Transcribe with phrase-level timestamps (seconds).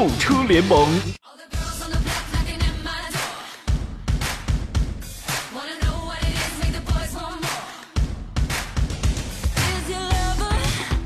[0.00, 0.88] 购车联盟。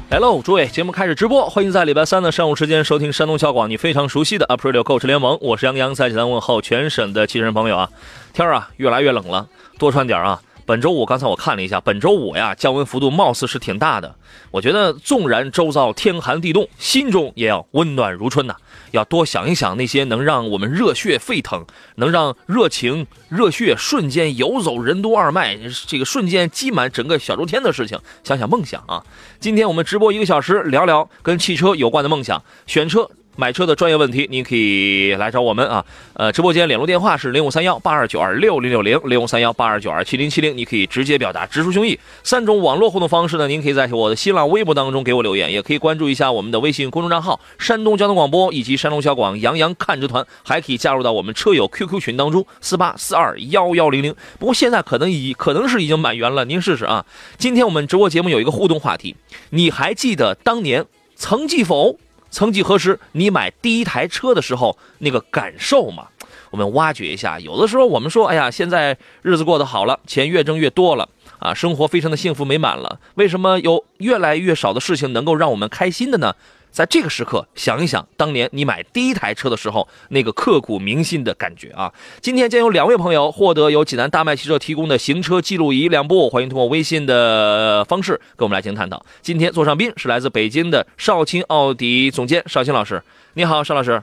[0.09, 7.91] Hello，诸位，节目开始直播，欢迎在礼拜三的上午时间收听山东小广你非常熟悉的 Up Radio 购车联盟，我是杨洋，在济南问候全省的汽车人朋友啊。
[8.33, 10.41] 天儿啊，越来越冷了，多穿点啊。
[10.67, 14.17] 本周五，刚才我看了一下，本周五呀，降温幅度貌似是挺大的。
[14.51, 18.57] 我觉得，纵然周遭天寒地冻，心中也要温暖如春呐。
[18.93, 27.99] 要多想一想那些能让我们热血沸腾，能让热情、热血瞬间游走任督二脉，这个瞬间积满整个小周天的事情。
[28.23, 29.05] 想想梦想啊！
[29.39, 33.11] 今天我们直播一个小时，聊聊跟汽车有关的梦想，选车。
[33.37, 35.85] 买车的专业问题，您可以来找我们啊。
[36.15, 41.99] 呃，直播间联络电话是零五三幺八二九二六零六零零五三幺八二九二七零七零，你可以直接表达，直抒胸臆。
[42.23, 54.15] 三种网络互动方式呢，您可以在我的新浪微博当中给我留言，也可以关注一下我们的微信公众账号“山东交通广播”以及“山东小广杨洋看车团”，还可以加入到我们车友 QQ 群当中四八四二幺幺零零。
[54.39, 57.05] 不过现在可能已可能是已经满员了，您试试啊。
[57.37, 59.17] 今天我们直播节目有一个互动话题，
[59.51, 61.99] 你还记得当年曾记否？
[62.35, 66.09] 曾几何时，你买第一台车的时候那个感受嘛？
[66.51, 67.39] 我们挖掘一下。
[67.39, 72.99] 有的时候我们说，哎呀，现在日子过得好了，钱越挣越多了，啊，生活非常的幸福美满了。
[73.15, 76.35] 为什么有越来越少的事情能够让我们开心的呢？
[76.75, 81.95] 在这个时刻，想一想当年你买第一台车的时候那个刻骨铭心的感觉啊！
[82.21, 89.07] 今天将有两位朋友获得由济南大麦汽车提供的行车记录仪两部，欢迎通过微信的方式跟我们来进行探讨。
[89.23, 93.01] 今天座上宾是来自北京的少卿奥迪总监少卿老师，
[93.35, 94.03] 你好，邵老师。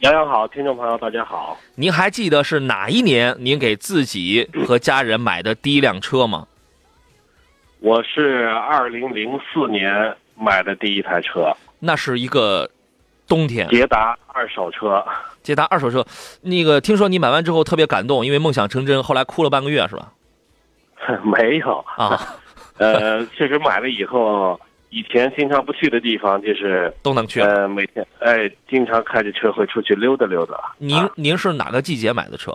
[0.00, 1.58] 杨洋好，听众朋友大家好。
[1.76, 6.46] 您还记得是哪一年您给自己和家人买的第一辆车吗？
[7.78, 10.14] 我是二零零四年。
[10.40, 12.68] 买的第一台车，那是一个
[13.28, 13.68] 冬天。
[13.68, 15.04] 捷达二手车，
[15.42, 16.04] 捷达二手车，
[16.40, 20.12] 那个听说你买完之后特别感动，因为梦想成真，后来哭了半个月是吧？
[21.24, 22.18] 没有啊，
[22.78, 24.58] 呃，确实买了以后，
[24.90, 27.40] 以前经常不去的地方就是都能去。
[27.40, 30.54] 呃，每天哎，经常开着车会出去溜达溜达。
[30.78, 32.52] 您您是哪个季节买的车？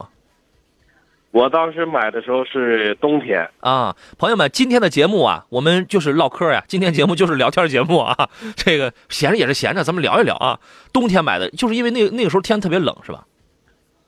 [1.36, 6.64] 我当时买的时候是冬天啊，朋友们，今天的节目啊，我们就是唠嗑呀。
[6.66, 8.16] 今天节目就是聊天节目啊，
[8.56, 10.58] 这个闲着也是闲着，咱们聊一聊啊。
[10.94, 13.26] 冬天买的，就是因为那那个时候天特别冷，是吧？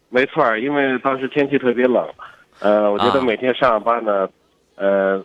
[0.08, 2.08] 没错，因为当时天气特别冷，
[2.62, 4.30] 呃，我觉得每天上班呢，
[4.78, 5.22] 呃，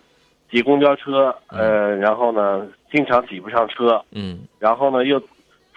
[0.51, 5.23] 挤公交车，呃，然后呢，经常挤不上车，嗯，然后呢，又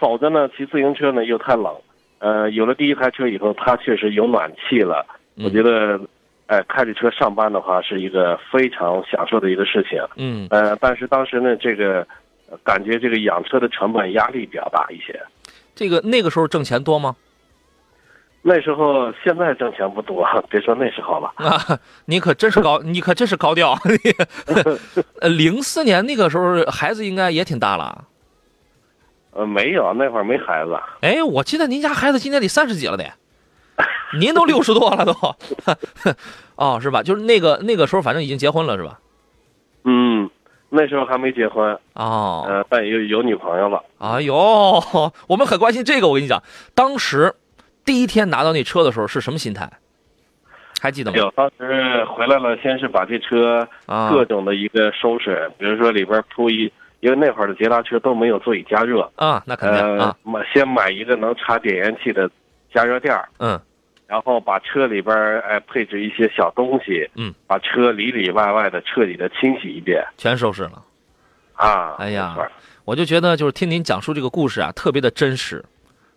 [0.00, 1.72] 走着呢，骑自行车呢又太冷，
[2.18, 6.00] 呃，有了第一台车以后，它确实有暖气了，我觉得。
[6.46, 10.00] 哎，开着车上班的话是一个非常享受的一个事情。
[10.16, 12.06] 嗯，呃，但是当时呢，这个
[12.62, 15.20] 感觉这个养车的成本压力比较大一些。
[15.74, 17.16] 这个那个时候挣钱多吗？
[18.42, 21.32] 那时候现在挣钱不多，别说那时候了。
[21.34, 21.60] 啊，
[22.04, 23.76] 你可真是高，你可真是高调。
[25.20, 28.04] 呃，零四年那个时候孩子应该也挺大了。
[29.32, 30.78] 呃，没有，那会儿没孩子。
[31.00, 33.04] 哎，我记得您家孩子今年得三十几了得。
[34.14, 35.12] 您都六十多了都，
[36.56, 37.02] 哦，是吧？
[37.02, 38.98] 就是那个那个时候，反正已经结婚了，是吧？
[39.84, 40.28] 嗯，
[40.68, 43.82] 那时候还没结婚哦，呃，但有有女朋友了。
[43.98, 44.34] 哎呦，
[45.26, 46.08] 我们很关心这个。
[46.08, 46.42] 我跟你讲，
[46.74, 47.34] 当时
[47.84, 49.70] 第一天拿到那车的时候是什么心态？
[50.80, 51.16] 还记得吗？
[51.16, 53.66] 有，当时回来了，先是把这车
[54.10, 62.30] 各种的一个收拾，比如说里边铺一，因为那会儿的捷达车都没有座椅加热啊，那肯定啊，买先买一个能插点烟器的
[62.72, 63.58] 加热垫嗯。
[64.06, 70.82] 然后把车里边哎配置一些小东西，嗯，把车里里外外的彻底的清洗一遍，全收拾了，
[71.54, 72.36] 啊，哎呀，
[72.84, 75.64] 我就觉得就是听您讲述这个故事啊，特别的真实，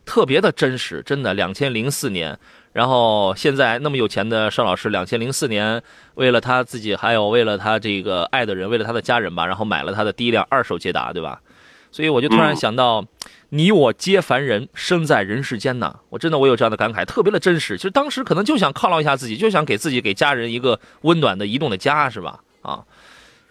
[0.05, 1.33] 特别的真实，真的。
[1.33, 2.37] 两千零四年，
[2.73, 5.81] 然后现在那么有钱的邵老师，两千零四年
[6.13, 11.41] 为了他自己，还有为了他这个爱的人，为了他的家人吧，然后买了他的第一辆二手捷达，对吧？
[11.91, 13.05] 所以我就突然想到。
[13.51, 15.91] 你我皆凡人，生在人世间呐！
[16.09, 17.75] 我真的我有这样的感慨，特别的真实。
[17.77, 22.41] 其实当时可能就想犒劳一下自己，就想给自己、给家人一个温暖的移动的家，是吧？
[22.61, 22.85] 啊，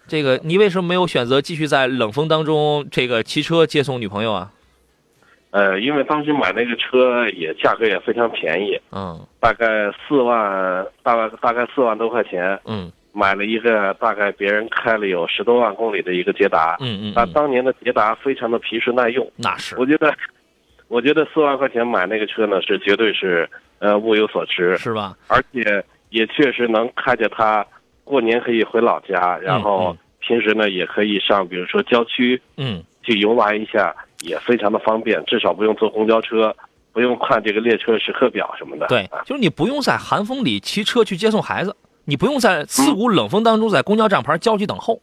[0.07, 4.53] 这个你为什么没有选择继续在冷风当中这个骑车接送女朋友啊？
[5.51, 16.77] 呃，因为当时买那个车也价格也非常便宜，嗯大概四万，大概大概四万多块钱，嗯买了一个大概别人开了有十多万公里的一个捷达。
[16.79, 20.13] 那嗯嗯嗯，当年的捷达非常的皮实耐用，那是我觉得，
[20.87, 25.15] 我觉得四万块钱买那个车呢，是绝对是呃物有所值，是吧？
[25.27, 27.65] 而且也确实能开着它，
[28.03, 36.55] 过年可以回老家，然后平时呢也可以上，比如说郊区嗯去游玩一下，也非常的方便，至少不用坐公交车，
[36.93, 38.87] 不用看这个列车时刻表什么的。
[38.87, 41.75] 对啊，就是你不用在寒风里骑车去接送孩子，
[42.09, 45.01] 你不用在刺骨冷风当中在公交站牌焦急等候，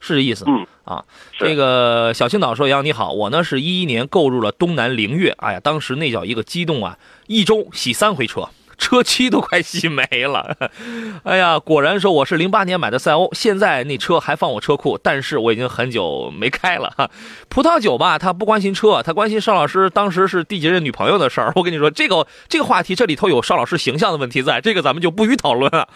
[0.00, 0.44] 是这意思。
[0.46, 1.04] 嗯啊，
[1.38, 10.56] 这个小青岛说：“杨你好，我呢是一一年购入了东南凌越，哎呀，当时那叫一个激动啊，一周洗三回车。”车漆都快洗没了，
[11.22, 17.08] 哎呀，果然说我是零八年买的赛欧，现在那车还放我车库，但是我已经很久没开了哈。
[17.48, 21.52] 葡萄酒吧，他不关心车，他关心邵老师当时是第几任女朋友的事儿。
[21.56, 25.88] 我跟你说，这个这个话题这里头有邵老师形象的问题在，这个咱们就不予讨论了。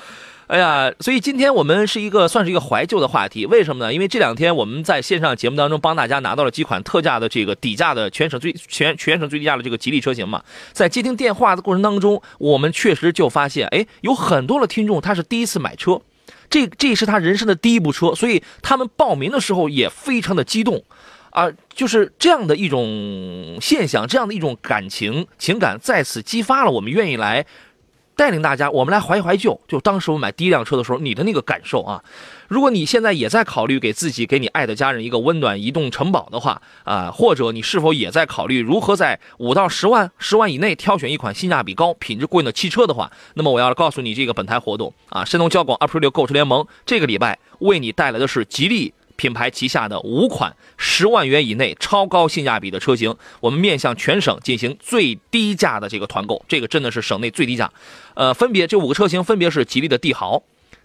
[0.49, 3.93] 哎呀，所以今天我们是一个算是一个怀旧的话题，为什么呢？
[3.93, 10.43] 因为这两天我们在线上节目当中帮大家拿到了几款特价的这个底价的全省最全全省最低价的这个吉利车型嘛，
[10.73, 16.01] 在接听电话的过程当中，我们确实就发现，哎，有很多的听众他是第一次买车，
[16.49, 20.83] 这这是他人生的第一部车，所以他们报名的时候也非常的激动。
[21.31, 27.45] 啊，就是这样的一种现象，这样的一种感情情感，在此激发了我们愿意来
[28.19, 29.61] 带领大家，我们来怀一怀旧。
[29.69, 32.03] 就当时我买第一辆车的时候，你的那个感受啊。
[32.49, 48.93] 如果你现在也在考虑给自己、给你爱的家人一个温暖移动城堡的话啊，或者你是否也在考虑如何在五到十万、十万以内挑选一款性价比高、品质过硬的汽车的话，那么我要告诉你，这个本台活动啊，山东交广 April 六购车联盟这个礼拜为你带来的是吉利。
[49.19, 57.71] 品牌旗下的五款十万元以内超高性价比的车型，我们面向全省进行最低价的这个团购，这个真的是省内最低价。
[58.15, 60.41] 呃，分别这五个车型分别是吉利的帝豪、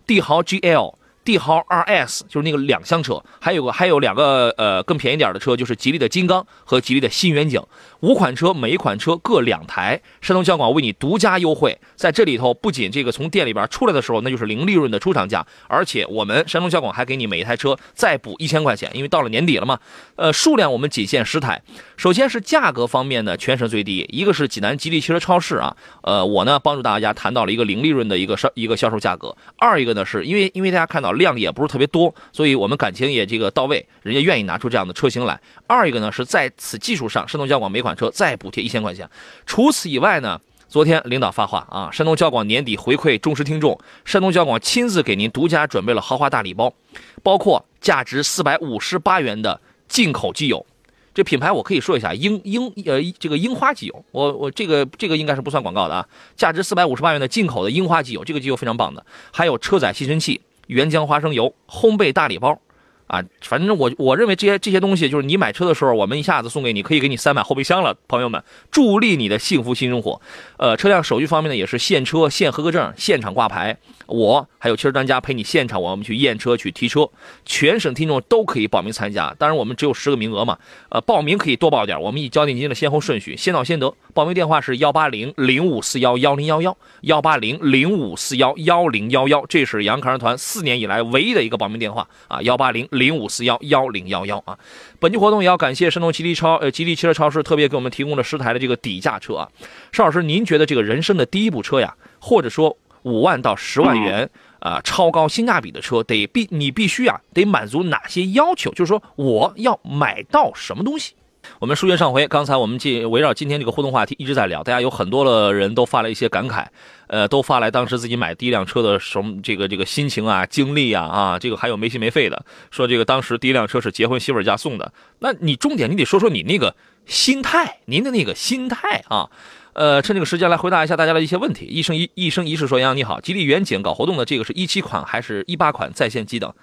[0.08, 7.62] 帝豪 GL、帝豪 RS，就是那个两厢车，还有个还有两个呃更便宜点的车，就是吉利的金刚和吉利的新远景。
[8.04, 11.80] 五款车，每一款车各两台，山东交广为你独家优惠。
[11.96, 19.80] 在这里头，不仅这个从店里边出来的时候，那就是零利润的出厂价，而且我们山东交广还给你每一台车再补一千块钱，因为到了年底了嘛。
[20.18, 21.62] 呃，数量我们仅限十台。
[21.96, 29.34] 首先是价格方面呢，全省最低，一个是济南吉利汽车超市啊，呃，我呢帮助大家谈到了一个零利润的一个销一个销售价格。
[29.56, 35.40] 二一个呢，是因为因为大家看到量也不是特别多，所以我们感情也这个到位，人家愿意拿出这样的车型来。
[35.68, 39.10] 二一个呢是在此基础上，山东交广每款车再补贴一千块钱。
[39.46, 46.74] 除此以外呢，昨天领导发话啊，山东交广年底回馈忠实听众，山东交广亲自给您独家准备了豪华大礼包，
[47.22, 50.66] 包括价值四百五十八元的进口机油。
[51.14, 62.60] 这品牌我可以说一下，樱樱呃这个樱花机油，我我这个这个应该是不算广告的啊，价值四百五十八元的进口的樱花机油，这个机油非常棒的，还有车载吸尘器、原浆花生油、烘焙大礼包。
[63.08, 70.22] 啊，反正我我认为这些这些东西，就是你买车的时候，我们一下子送给你，可以给你塞满后备箱了，朋友们，助力你的幸福新生活。
[70.58, 73.78] 呃，车辆手续方面呢，也是现车现合格证，现场挂牌。
[74.06, 77.10] 我还有汽车专家陪你现场，我们去验车去提车，
[77.46, 79.34] 全省听众都可以报名参加。
[79.40, 80.58] 当然，我们只有十个名额嘛，
[80.90, 83.94] 呃，报名可以多报点，我们以交定金的先后顺序，先到先得。
[84.14, 94.58] 报名电话是幺八零零五四幺幺零幺幺，幺八零零五四幺幺零幺幺，这是杨康团四年以来唯一的一个报名电话啊，幺八零零五四幺幺零幺幺啊。
[95.00, 99.50] 本期活动也要感谢山东吉利超呃吉利汽车超市特别给我们提供了十台的这个底价车啊。
[99.92, 108.72] 邵老师，您觉得这个人生的第一部车呀，或者说五万到十万元啊、超高性价比的车，得必你必须啊得满足哪些要求？
[108.72, 111.14] 就是说我要买到什么东西？
[111.60, 116.66] 我们书接上回，刚才我们进围绕今天这个互动话题一直在聊，大家有很多的人都发了一些感慨，
[117.08, 129.30] 呃，都发来当时自己买第一辆车的什么这个这个心情啊、经历啊啊，这个还有没心没肺的，说这个当时第一辆车是结婚媳妇家送的，那你重点你得说说你那个心态，您的那个心态啊。
[129.74, 131.66] 呃，趁这个时间来回答一下大家的一些问题。
[131.66, 136.54] 一生一一生一世说，杨洋你好，吉利远景搞活动的这个是一七款还是一八款在线机等？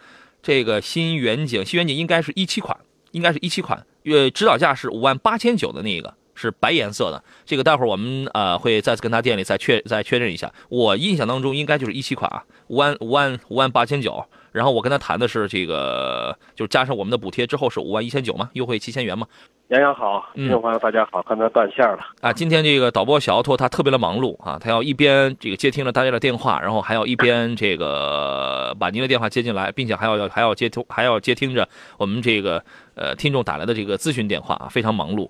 [0.40, 2.76] 这个新远景，新远景应该是一七款，
[3.10, 7.22] 应该是一七款，呃，指导价是五万八千九的那个，是白颜色的。
[7.44, 10.50] 这个待会儿我们呃会再次跟他店里再确再确认一下。
[10.68, 14.24] 我印象当中应该就是一七款啊，五万五万五万八千九。
[14.52, 19.24] 然后我跟他谈的是这个，就是加上我们的补贴之后是五万一千九嘛，优惠七千元嘛。
[19.68, 21.98] 杨洋好，听众朋友大家好，刚才断线了。
[22.20, 32.60] 啊，今天这个导播小奥拓他特别的忙碌啊，他要一边这个接听了大家的电话，然后还要一边这个把您的电话接进来，并且还要还要接通还要接听着我们这个
[32.96, 35.28] 呃听众打来的这个咨询电话啊，非常忙碌。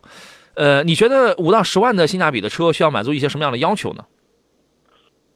[0.55, 4.05] 呃，你觉得五到十万的性价比的车需要满足一些什么样的要求呢？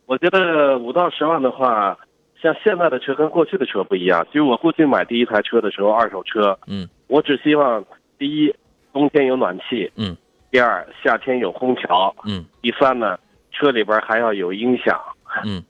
[0.07, 1.97] 我觉得五到十万的话，
[2.43, 4.23] 像现在的车跟过去的车不一样。
[4.27, 7.83] 就是我过去买第一台车的时候，二手车，嗯，我只希望
[8.19, 8.55] 第一，
[8.93, 10.15] 冬天有暖气，嗯，
[10.51, 13.19] 第二，夏天有空调，嗯第三呢，
[13.51, 15.01] 车里边还要有音响。
[15.45, 15.63] 嗯，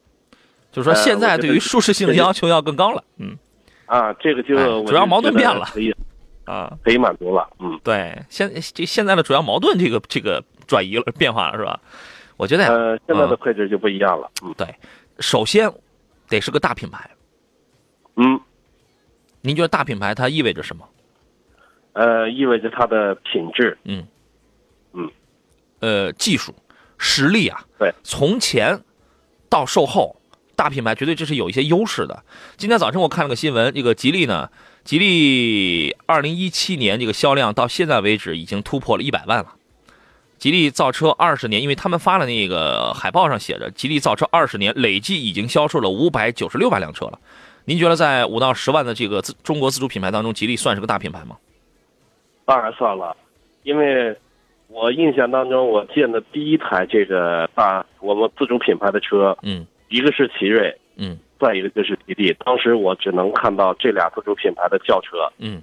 [0.73, 3.05] 就是说现在对于舒适性的要求要更高了。
[3.19, 3.37] 嗯
[3.87, 5.95] 啊，这个就、哎主要矛盾变了可以
[6.45, 7.49] 啊，可以满足了。
[7.59, 11.81] 嗯，对，现这现在的主要矛盾这个这个转移了变化了是吧？
[12.37, 14.31] 我觉得，呃，现在的配置就不一样了。
[14.43, 14.67] 嗯对，
[15.21, 15.73] 首先
[16.29, 17.09] 得是个大品牌。
[18.17, 18.41] 嗯，
[19.41, 20.89] 您觉得大品牌它意味着什么？
[21.93, 23.79] 呃，意味着它的品质。
[23.85, 24.05] 嗯，
[24.95, 25.11] 嗯，
[25.79, 26.53] 呃，技术
[26.99, 28.81] 实力啊，对，从前
[29.49, 30.17] 到售后，
[30.57, 32.25] 大品牌绝对这是有一些优势的。
[32.57, 34.51] 今天早晨我看了个新闻，这个吉利呢，
[34.85, 39.55] 吉利二零一七年这个销量到现在为止已经突破了一百万了。
[40.37, 47.19] 吉利造车二十年，因为他们发了那个海报上写着，吉利造车二十年累计已经销售了五百九十六万辆车了。
[47.65, 51.39] 您觉得在五到十万的这个自中国自主品牌当中，吉利算是个大品牌吗？
[52.45, 53.17] 当然算了，
[53.63, 54.15] 因为
[54.69, 62.35] 我印象当中，我见的第一台这个大我们自主品牌的车，嗯一个是奇瑞，嗯再一个就是吉利。
[62.45, 65.31] 当时我只能看到这俩自主品牌的轿车。
[65.39, 65.63] 嗯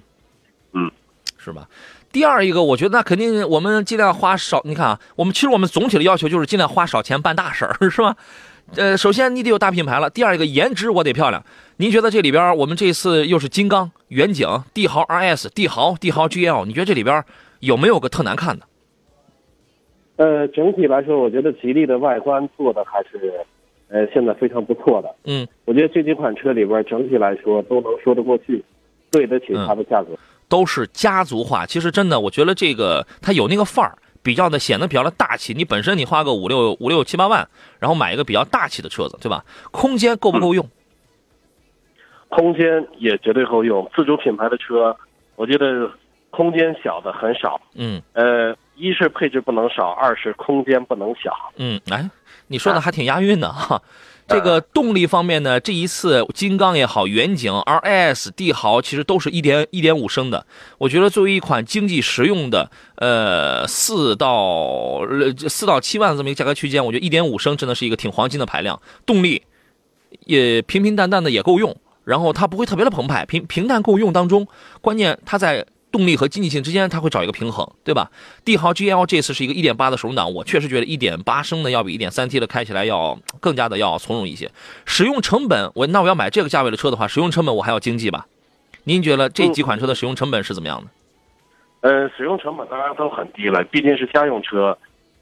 [0.72, 0.90] 嗯，
[1.38, 1.68] 是吧？
[2.10, 4.60] 第二一个，我觉得那肯定我们尽量花少。
[4.64, 8.16] 你看啊，我们其实我们总体的要求就是尽量花少钱办大事儿，是吧？
[8.76, 11.44] 呃，首先你得有大品牌了，第二一个颜值我得漂亮。
[11.78, 17.24] 您觉得这里边我们这次又是金刚、远景、帝豪 RS、帝豪、帝豪 GL，你觉得这里边
[17.60, 18.66] 有没有个特难看的？
[20.16, 23.34] 呃，整体来说，我觉得吉利的外观做的还是，
[23.92, 25.14] 呃，现在非常不错的。
[25.24, 28.64] 嗯，我觉得这几款车里边，整体来说都能说得过去，
[29.10, 30.08] 对得起它的价格。
[30.48, 31.66] 都是家族化。
[31.66, 35.52] 其实真的，我觉得这个它有那个范儿，比较的显得比较的大气。
[35.52, 37.46] 你本身你花个五六五六七八万，
[37.78, 39.44] 然后买一个比较大气的车子，对吧？
[39.70, 40.66] 空间够不够用？
[42.28, 43.90] 空间也绝对够用。
[43.94, 44.96] 自主品牌的车，
[45.36, 45.90] 我觉得
[46.30, 47.60] 空间小的很少。
[47.74, 51.34] 嗯呃，一是配置不能少，二是空间不能小。
[51.56, 52.10] 嗯，哎，
[52.52, 53.82] 你说的还挺押韵的 哈。
[54.28, 60.46] 这个动力方面呢，这一次金刚也好，远景、RS、帝豪其实都是一点一点五升的。
[60.78, 64.30] 我觉得作为一款经济实用的，呃，四到
[65.10, 69.42] 呃四到七万这么一个价格区间，我觉得一点五升真的是一个挺黄金的排量，动力
[70.24, 74.46] 也平平淡淡的也够用，然后它不会特别的澎湃，平平淡够用当中，
[74.80, 75.66] 关键它在。
[75.92, 78.10] 动力和经济性之间，它会找一个平衡，对吧？
[78.44, 84.50] 帝豪 GL 这次是一个1.8的手动挡，我确实觉得1.8升的要比 1.3T 的开起来要更加的要从容一些。
[84.86, 88.26] 使用成本，我那我要买这个价位的车的话，使用成本我还要经济吧？
[88.84, 90.90] 您觉得这几款车的使用成本是怎么样的？
[91.88, 94.76] 呃，使用成本当然都很低了，毕竟是家用车，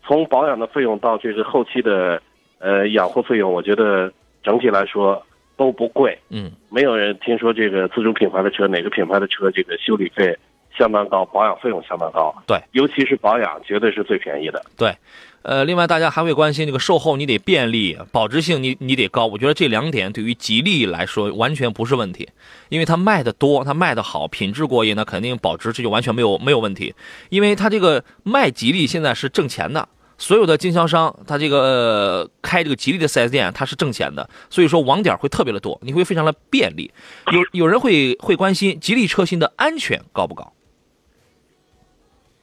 [0.04, 2.22] 从保养的费用到这个后期的
[2.58, 4.12] 呃养护费用，我觉得
[4.42, 5.22] 整体来说
[5.56, 6.18] 都不贵。
[6.28, 10.38] 嗯没有人听说这个自主品牌的车，哪个品牌的车这个修理费
[10.76, 12.34] 相当高，保养费用相当高。
[12.46, 14.64] 对，尤其是保养，绝对是最便宜的。
[14.76, 14.94] 对。
[15.42, 19.24] 呃，另外大家还会关心这个售后，你得便利，保值性你你得高。
[19.24, 22.28] 我觉得这两点对于吉利来说完全不是问题，
[22.68, 26.94] 因为它卖的多，它卖的好，品质过硬，那肯定保值这就完全没有没有问题。
[27.30, 36.92] 因为它这个卖吉利现在是挣钱的，所有的经销商他这个、呃、开这个吉利的 4S 店，它是挣钱的，所以说网点会特别的多，你会非常的便利。
[37.32, 40.52] 有有人会会关心吉利车型的安全高不高？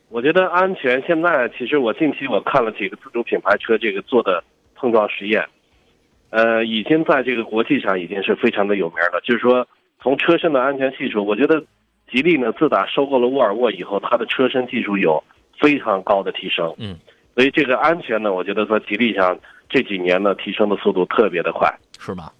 [0.09, 4.43] 我觉得安全现在其实我近期我看了几个自主品牌车这个做的
[4.75, 5.45] 碰撞实验，
[6.29, 9.19] 呃，已经在这个国际上已经是非常的有名了。
[9.23, 9.67] 就是说，
[10.01, 11.61] 从车身的安全系数，我觉得
[12.09, 15.21] 吉利呢自打收购了沃尔沃以后，它的车身技术有
[15.59, 16.73] 非常高的提升。
[16.77, 16.97] 嗯，
[17.35, 19.37] 所以这个安全呢，我觉得在吉利上
[19.67, 21.67] 这几年呢提升的速度特别的快。
[21.99, 22.31] 是吧？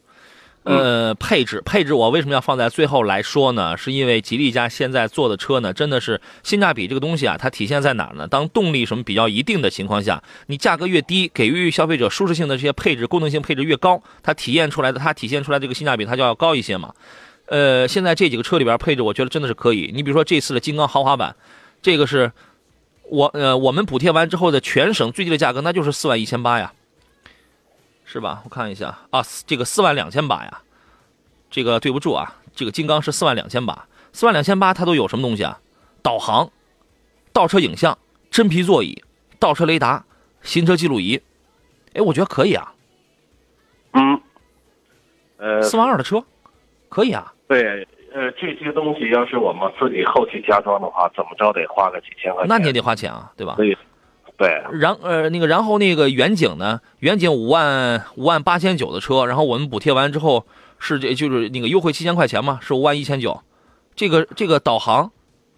[0.67, 3.77] 呃，配置配置，我为什么要放在最后来说呢？
[3.77, 8.27] 是因为吉利家现在做的车呢，真的是性价比这个东西啊，它体现在哪儿呢？
[8.27, 16.93] 当动力什么比较一定的情况下，你价格越低，给予消费者舒适性的这些配置、功能性配置越高，它体验出来的，它体现出来这个性价比，它就要高一些嘛。
[17.47, 19.91] 呃，现在这几个车里边配置，我觉得真的是可以。
[19.93, 21.35] 你比如说这次的金刚豪华版，
[21.81, 22.31] 这个是
[23.09, 26.73] 我呃我们补贴完之后的全省最低的价格，那就是四万一千八呀。
[28.09, 28.41] 是吧？
[28.45, 30.61] 我看一下啊，这个四万两千八呀，
[31.49, 35.59] 这个对不住啊，这个金刚是四万两千八，四万两千八它都有什么东西啊？
[36.01, 36.49] 导航、
[37.33, 37.97] 倒车影像、
[38.31, 39.03] 真皮座椅、
[39.39, 40.05] 倒车雷达、
[40.41, 41.21] 行车记录仪，
[41.95, 42.73] 哎，我觉得可以啊，
[43.91, 44.21] 嗯，
[45.35, 46.23] 呃，四万二的车，
[46.87, 52.47] 可以啊，对，呃，这些东西要是我们自己后期加装的话，怎么着得花个几千块钱。
[52.47, 53.55] 那你也得花钱啊，对吧？
[53.57, 53.77] 所以，
[54.37, 54.61] 对。
[54.73, 56.79] 然呃那个然后那个远景呢？
[56.99, 60.45] 远景五万五万八千九的车，然后我们补贴完之后
[60.79, 63.41] 是这就是那个优惠七千块钱嘛，是五万一千九。
[63.95, 65.11] 这个这个导航、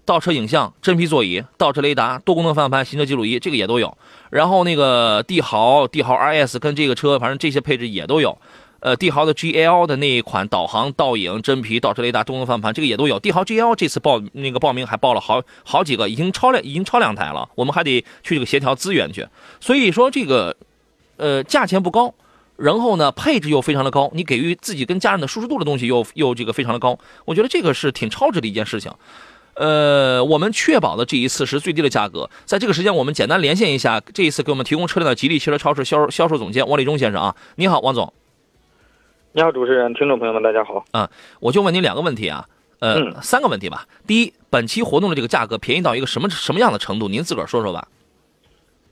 [0.06, 3.98] 倒车影像、真皮座椅、倒车雷达、多功能方向盘、行车记录仪，这个也都有。
[4.30, 8.38] 然后那个帝豪、帝豪 RS 跟这个车，反正这些配置也都有。
[8.82, 13.20] 呃，帝豪的 GL 的那一款导航、倒影、真皮、倒车雷达、多功能方向盘，这个也都有。
[13.20, 17.50] 帝豪 GL 这次报那个报名还报了好好几个，已经超两已经超两台了。
[17.56, 19.28] 我们还得去这个协调资源去。
[19.60, 20.56] 所以说这个，
[21.18, 22.14] 呃，价钱不高，
[22.56, 28.92] 然后呢配置又非常的高，你给予自己跟家人的舒适度的东西又又这个非常的高，我觉得这个是挺超值的一件事情。
[29.56, 32.30] 呃，我们确保的这一次是最低的价格。
[32.46, 38.14] 在这个时间，我们简单连线一下这一次给我们提供车辆的吉利汽车超市销销售总监王立忠先生啊，你好，王总。
[39.39, 40.84] 你好，主持人，听众朋友们，大家好。
[40.91, 42.43] 啊，我就问您两个问题啊，
[42.81, 43.86] 呃，三个问题吧。
[44.05, 47.08] 第一，本期活动的这个价格便宜到一个什么什么样的程度？
[47.08, 47.88] 您自个儿说说吧。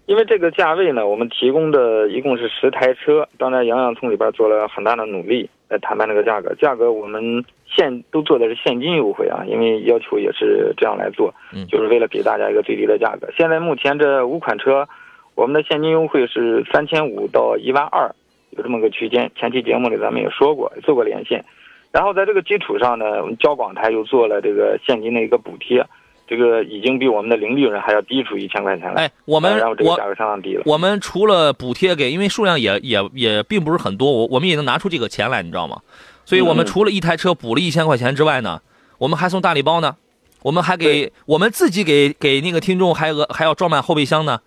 [0.05, 6.55] 因为这个价位呢，我们提供的一共是十台车，当然杨洋从里边做了很大的努力来谈判这个价格。
[6.55, 11.33] 价格我们现都做的是现金优惠啊，因为要求也是这样来做，
[11.67, 13.27] 就是为了给大家一个最低的价格。
[13.37, 14.87] 现在目前这五款车，
[15.35, 18.15] 我们的现金优惠是三千五到一万二。
[18.57, 21.45] 有这么个区间，前期节目里咱们也说过，做过连线，
[21.91, 25.85] 然后在这个基础上呢，我们交广台又做了这个现金的一个补贴，
[26.27, 28.95] 这个已经比我们的零利润还要低出一千块钱了。
[28.99, 30.63] 哎，我们然后这个价格相当低了。
[30.65, 35.79] 我们除了补贴给，因为数量也也也并不是很多，我我们也能拿出这个钱来，你知道吗？
[36.25, 38.59] 所以我们除了一台车补了一千块钱之外呢，
[38.97, 39.95] 我们还送大礼包呢，
[40.41, 44.39] 我们还给我们自己给给那个听众还额还要装满后备箱呢。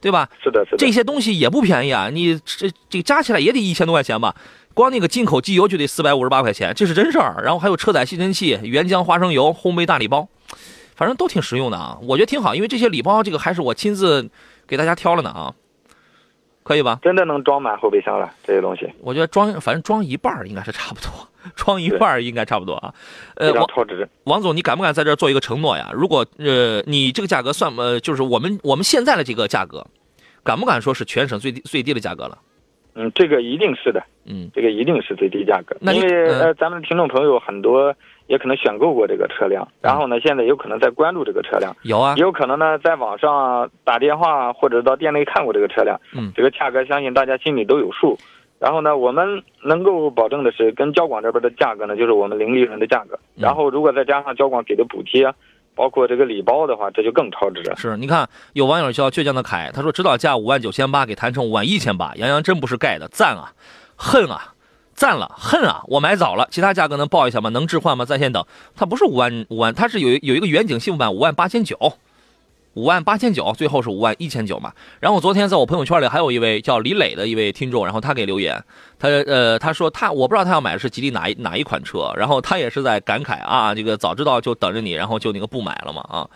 [0.00, 0.28] 对吧？
[0.42, 0.76] 是的，是的。
[0.76, 4.34] 这些东西也不便宜啊，你这这加起来也得一千多块钱吧？
[4.74, 7.42] 光那个进口机油就得四百五十八块钱，这是真事儿。
[7.42, 10.28] 然后还有车载吸尘器、原浆花生油、烘焙大礼包，
[10.94, 11.96] 反正都挺实用的啊。
[12.02, 14.28] 我觉得挺好，因为这些礼包这个还是我亲自
[14.66, 15.54] 给大家挑了呢啊，
[16.66, 16.98] 可以吧？
[17.00, 18.92] 真的能装满后备箱了，这些东西。
[19.00, 21.10] 我觉得装，反正装一半应该是差不多，
[21.54, 22.92] 装一半应该差不多啊。
[23.36, 24.08] 呃，超值。
[24.24, 25.90] 王总，你敢不敢在这做一个承诺呀？
[25.94, 29.86] 如果呃你这个价格算呃就是我们我们现在的这个价格。
[30.42, 32.38] 敢不敢说是全省最低最低的价格了？
[32.96, 34.02] 嗯，这个一定是的。
[34.24, 35.76] 嗯，这个一定是最低价格。
[35.92, 37.94] 因为呃，咱们的听众朋友很多
[38.26, 41.76] 也可能选购过这个车辆，然后呢，现在有可能在关注这个车辆。
[41.82, 42.14] 有啊。
[42.16, 46.00] 也有可能呢，在网上打电话或者到店内看过这个车辆。
[46.16, 46.32] 嗯。
[46.34, 48.18] 这个价格，相信大家心里都有数。
[48.58, 53.18] 然后呢，我们能够保证的是，跟交广这边的价格呢，就是我们零利润的价格。
[53.36, 55.32] 然后，如果再加上交广给的补贴。
[55.76, 57.76] 包括这个礼包的话，这就更超值了。
[57.76, 62.14] 是，你看有网友叫倔强的凯，他说指导价五万九千八，给谈成五万一千八。
[62.16, 63.52] 杨洋真不是盖的，赞啊，
[63.94, 64.54] 恨啊，
[64.94, 65.82] 赞了，恨啊！
[65.88, 67.50] 我买早了，其他价格能报一下吗？
[67.50, 68.06] 能置换吗？
[68.06, 68.44] 在线等。
[68.74, 71.76] 他不是五万五万，他是有有一个远景幸福版五万八千九。
[72.76, 74.72] 五万八千九，最后是五万一千九嘛。
[75.00, 78.62] 然后昨天在我朋友圈里还有一位叫李磊的一位听众，然后他给留言，
[78.98, 86.28] 他呃他说他我不知道他要买的是吉利哪一哪一款车，然后他也是在感慨啊，这个早知道就等着你，然后就那个不买了嘛啊。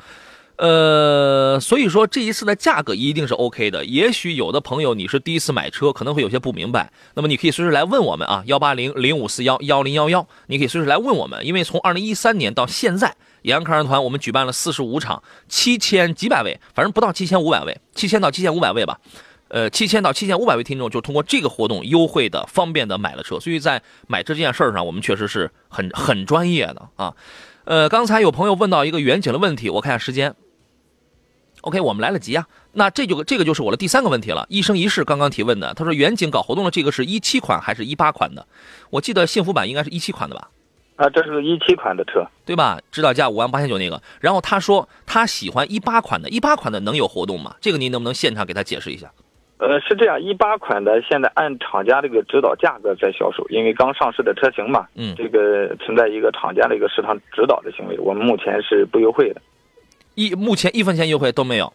[0.56, 3.82] 呃，所以说这一次的价格一定是 OK 的。
[3.86, 18.98] 也许有的朋友你是第一次买车，可能会有些不明白，那么你可以随时来问我们啊，幺八零零五四幺幺零幺幺，你可以随时来问我们，因为从二零一三年到现在，杨康人团我们举办了四十五场，七千几百位，反正不到七千五百位，七千到七千五百位吧，
[19.48, 27.14] 呃，七千到七千五百位听众就通过这个活动优惠的、方便的买了车，所以在买车这件事儿上，我们确实是很很专业的啊。
[27.64, 30.34] 呃，刚才有朋友问到一个远景的问题，我看下时间。
[31.62, 32.46] OK，我们来得及啊。
[32.72, 34.46] 那这就这个就是我的第三个问题了。
[34.48, 38.46] 一生一世刚刚提问的，他说远景搞活动的这个是一七款还是一八款的？
[38.88, 40.48] 我记得幸福版应该是一七款的吧？
[41.00, 42.78] 啊，这是一七款的车，对吧？
[42.92, 44.00] 指导价五万八千九那个。
[44.20, 47.56] 然后他说他喜欢一八款的，一八款的能有活动吗？
[47.58, 49.10] 这个您能不能现场给他解释一下？
[49.56, 59.40] 呃，是这样，一八款的现在按厂家这个指导价格在销售，因为刚上市的车型嘛，嗯，这个存在一个厂家的一个市场指导的行为，我们目前是不优惠的。
[60.16, 61.72] 一目前一分钱优惠都没有，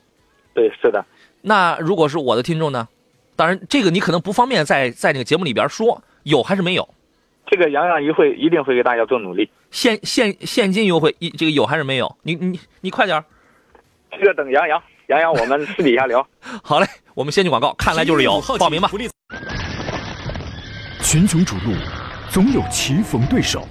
[0.54, 1.04] 对，是的。
[1.42, 2.88] 那如果是我的听众呢？
[3.36, 6.88] 当然，这个你可能不方便在在那个节目里边说有还是没有。
[7.48, 9.50] 这个洋洋一会一定会给大家做努力。
[9.72, 12.18] 现现现金优惠一这个有还是没有？
[12.24, 13.24] 你你你快点儿
[14.12, 16.26] 这个等杨洋，杨洋我们私底下聊。
[16.64, 18.90] 好嘞，我们先去广告，看来就是有，报名吧。
[21.02, 21.74] 群雄逐鹿，
[22.30, 23.68] 总有棋逢对手，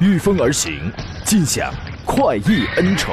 [0.00, 0.90] 御风而行，
[1.24, 1.72] 尽享
[2.04, 3.12] 快意恩仇。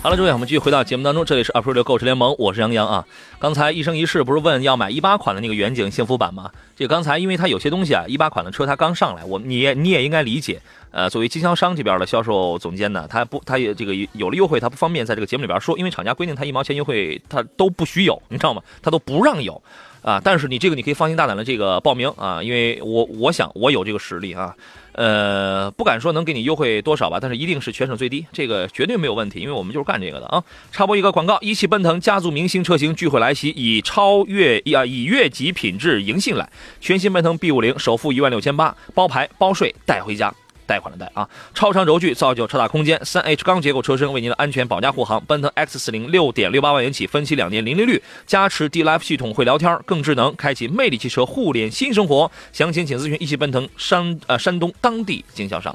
[0.00, 3.04] 好了，诸位，我们继续回到节目当中，这里是 Up r i l 购车联盟，我是杨洋啊。
[3.40, 6.52] 刚才一生一世不是问要买一八款的那个远景幸福版吗？
[6.76, 10.62] 这刚才因为它有些东西啊，一八款的车它刚上来，我你也你也应该理解。
[10.92, 18.62] 呃，作为经销商这边的销售总监呢，他不，他也这个有了优惠，他不方便在这个节目里边说，因为厂家规定他一毛钱优惠他都不许有，你知道吗？
[18.80, 19.60] 他都不让有
[20.02, 20.20] 啊。
[20.22, 24.54] 但是你这个你可以放心大胆的这个报名啊，因为我我想我有这个实力啊。
[24.92, 30.42] 呃，不敢说能给你优惠多少吧，但是一定是全省最低，这个绝对没有问题，因为我们就是干这个的啊。
[30.72, 40.34] 插播一个广告，一汽奔腾家族明星车型聚会来袭，以超越啊以越级品质迎信来，全新奔腾 B 五零首付一万六千八，包牌包税带回家。
[40.68, 45.24] 贷款的贷啊，超长轴距造就超大空间，三 H 钢结构车身为您的安全保驾护航。
[45.24, 52.30] 奔腾 X 四零六点六八万元起，分期两年零利率，加持 D Life 系统会聊天更智能，开启魅力汽车互联新生活。
[52.52, 55.74] 详情请咨询一汽奔腾山呃山东当地经销商。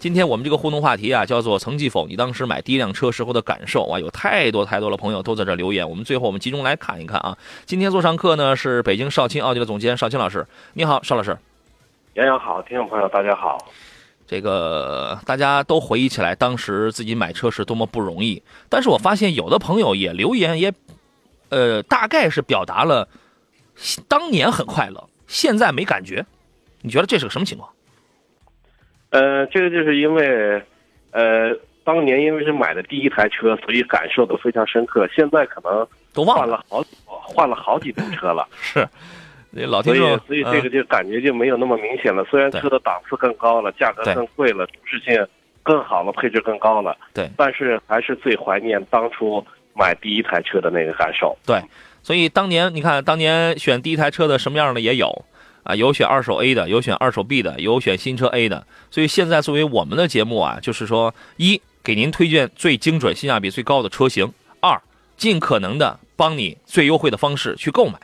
[0.00, 2.06] 今天我们这个互动话题啊，叫做曾记否？
[2.06, 5.88] 你当时买第一辆车时候的感受啊，有太多太多的朋友都在这留言。
[5.88, 7.38] 我们最后我们集中来看一看啊。
[7.64, 11.38] 今天做上课呢是北京少卿奥迪的总监少卿老师，你好，邵老师。
[12.14, 13.56] 杨洋好，听众朋友大家好。
[14.26, 18.42] 这个大家都回忆起来，当时自己买车是多么不容易。
[18.68, 20.72] 但是我发现有的朋友也留言，也，
[21.50, 23.08] 呃，大概是表达了
[24.08, 26.24] 当年很快乐，现在没感觉。
[26.80, 27.68] 你觉得这是个什么情况？
[29.10, 30.62] 呃，这个就是因为，
[31.12, 31.50] 呃，
[31.84, 35.06] 当年因为是买的第一台车，所以感受都非常深刻。
[35.14, 38.48] 现在可能都忘了，换了好换了好几部车了。
[38.60, 38.88] 是。
[39.66, 42.24] 老听众，所以这个就感觉就没有那么明显了。
[42.30, 45.26] 虽然车的档次更高了，价格更贵了，舒适性
[45.62, 51.36] 更好了，配置更高了，对，但是还是最怀念当初买第一台车的那个感受。
[51.46, 51.62] 对，
[52.02, 55.24] 所以当年你看，当年选第一台车的什么样的也有
[55.62, 58.66] 啊，有选二手 A 的，有选二手 B 的，有选新车 A 的。
[58.90, 64.26] 所以现在作为我们的节目啊，就是说，一给您推荐最精准、性价比最高的车型；
[64.60, 64.80] 二
[65.16, 67.94] 尽可能的帮你最优惠的方式去购买？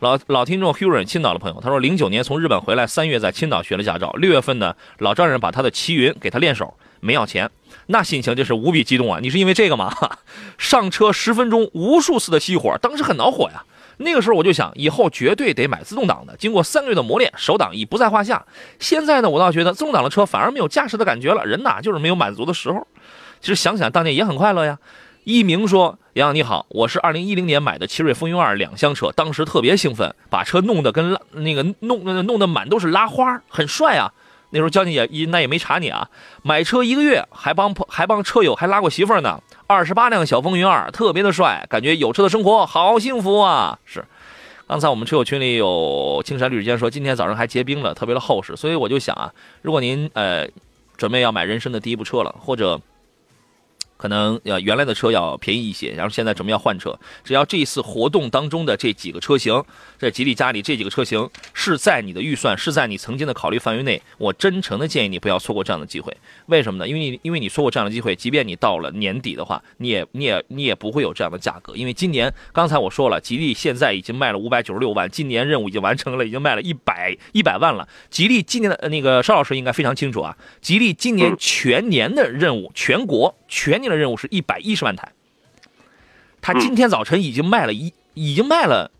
[0.00, 7.50] 老老听众 Huron 青岛的朋友，他说零九年从日本回来，三月在青岛学了驾照，六月份呢，老丈人把他的奇云给他练手，没要钱，
[7.86, 9.18] 那心情就是无比激动啊！
[9.20, 9.92] 你是因为这个吗？
[10.56, 13.64] 上车十分钟，无数次的熄火，当时很恼火呀。
[13.96, 16.36] 那个时候我就想，以后绝对得买自动挡的。
[16.36, 18.46] 经过三个月的磨练，手挡已不在话下。
[18.78, 22.86] 现在呢，我倒觉得自动挡的车反而没有驾驶的感觉了，人呐就是没有满足的时候。
[23.40, 24.78] 其实想想当年也很快乐呀。
[25.28, 34.10] 一鸣说：“杨洋你好，我是二零一零年买的奇瑞风云二两厢车，当时特别兴奋，把车弄得跟拉那个弄弄得满都是拉花，很帅啊。
[34.48, 36.08] 那时候交警也一那也没查你啊。
[36.42, 39.38] 买车一个月，还帮还帮车友还拉过媳妇呢。
[39.66, 43.78] 二十八辆小风云二，特别的帅，感觉有车的生活好幸福啊。
[43.84, 44.02] 是，
[44.66, 48.56] 刚才我们车友群里有青山绿水间说，今天早上还结冰了，特别的厚实。
[48.56, 50.48] 所以我就想啊，如果您呃
[50.96, 52.80] 准备要买人生的第一部车了，或者。”
[53.98, 59.62] 可能呃原来的车要便宜一些，然后现在准备要换车，只要这一次活动当中的这几个车型，
[59.98, 66.16] 在吉利家里这几个车型是在你的预算，是在你曾经的考虑范围内，我真诚的建议你不要错过这样的机会。
[66.46, 66.86] 为什么呢？
[66.86, 71.74] 因为你因为你错过这样的机会，即便你到了年底的话，你也你也你也不会有这样的价格。
[71.74, 77.88] 因为今年刚才我说了，吉利现在已经卖了五百九十六万，今年任务已经完成了，已经卖了一百一百万了。
[78.10, 83.87] 吉利今年的那个邵老师应该非常清楚啊，吉利今年全年的任务，全国全年。
[83.88, 85.12] 的任务是一百一十万台，
[86.40, 88.90] 他今天早晨已经卖了一，已经卖了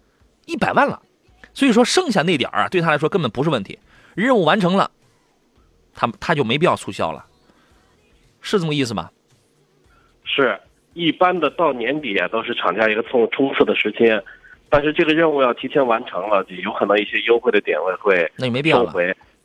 [0.46, 1.02] 一百万了，
[1.52, 3.78] 所以说剩下那点儿啊，对他来说根本不是问题，
[4.14, 4.90] 任务完成了，
[5.94, 7.24] 他他就没必要促销了，
[8.40, 9.10] 是这么意思吗？
[10.24, 10.60] 是
[10.94, 14.22] 一般的到年底啊，都是厂家一个冲冲刺的时间，
[14.68, 18.92] 但是这个任务要提前完成了，就有可能一些优惠的点位会那也没必要了，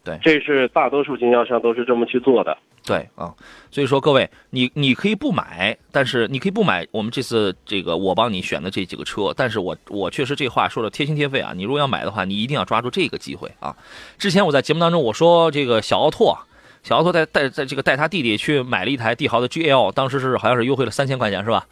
[0.04, 2.58] 对，这是大多数经销商都是这么去做的。
[2.86, 3.34] 对啊，
[3.72, 13.74] 所以说各位，你你可以不买，但是你可以不买我们这次这个我帮你选的这几个车，但是我我确实这话说的贴心贴肺啊，你如果要买的话，你一定要抓住这个机会啊。
[14.18, 16.38] 之前我在节目当中我说这个小奥拓，
[16.84, 21.66] 小奥拓带带在这个带他弟弟去买了一台帝豪的 GL，当时是好像是优惠了三千块钱是吧？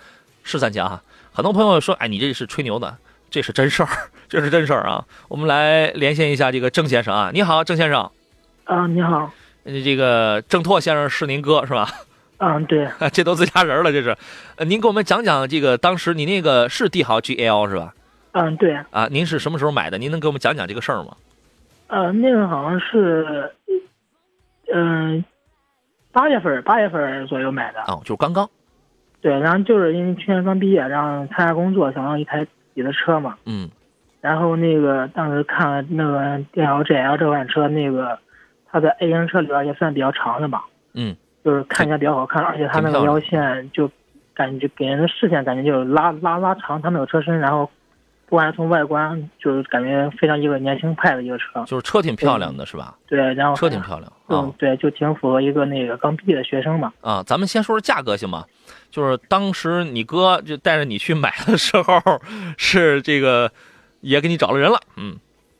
[0.44, 1.04] 是三千啊。
[1.34, 2.98] 很多朋友说，哎，你这是吹牛的，
[3.30, 3.90] 这是真事儿，
[4.30, 5.06] 这是真事儿啊。
[5.28, 8.10] 我们来连线一下这个郑先生啊，你好，郑先生。
[8.72, 9.30] 啊，你好。
[9.66, 11.90] 这个郑拓先生是您哥是吧？
[12.38, 14.16] 嗯，对， 这都自家人了，这是。
[14.56, 17.94] 呃，您给我们讲讲这个当时你那个是帝豪 GL 是吧？
[18.32, 18.80] 嗯，对。
[18.92, 19.98] 啊，您是什么时候买的？
[19.98, 21.18] 您能给我们讲讲这个事儿吗？
[21.88, 23.52] 呃，那个好像是，
[24.74, 25.22] 嗯，
[26.14, 27.82] 八月份八月份左右买的。
[27.90, 28.50] 哦，就刚刚。
[29.20, 33.36] 对，然后就是因为去年刚毕业，然后参加工作，想要一台自己的车嘛。
[33.46, 33.70] 嗯
[34.22, 38.18] 然后那个当时看了那个帝豪 GL 这款车，那个
[38.72, 43.90] 它在 A 型车里边也算比较长的吧，嗯就是看起来比较好看，而且它那个腰线就
[44.34, 47.70] 感觉给人的视线感觉就是拉拉拉长它那个车身，然后
[48.28, 51.64] 不管是从外观，就是感觉非常一个年轻派的一个车。
[51.66, 52.96] 就是车挺漂亮的，是吧？
[53.08, 56.94] 对，然后车挺漂亮啊嗯，对，就挺符合一个那个刚毕业的学生嘛。
[57.02, 57.22] 啊！
[57.26, 58.46] 咱们先说说价格行吗？
[58.90, 62.00] 就是当时你哥就带着你去买的时候，
[62.58, 63.52] 是这个
[64.02, 65.18] 也给你找了人了，嗯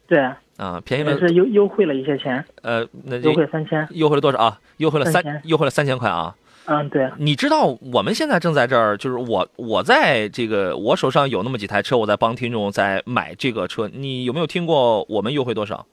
[0.08, 0.30] 对，
[0.62, 3.88] 啊，便宜了是优优惠了一些钱，呃，那优惠三千。
[3.94, 4.60] 优惠了多少啊？
[4.78, 6.36] 优惠了三3000优惠了三千块啊！
[6.66, 15.84] 嗯，对，你知道我们现在正在这儿，就是我我在这个我手上有那么几台车，我在帮听众在买这个车，你有没有听过我们优惠多少？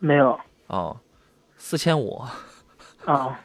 [0.00, 0.36] 没有
[0.66, 0.96] 哦，
[1.56, 2.20] 四千五。
[3.04, 3.38] 啊，